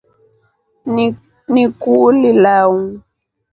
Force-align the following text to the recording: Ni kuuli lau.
Ni 1.53 1.63
kuuli 1.81 2.29
lau. 2.43 2.73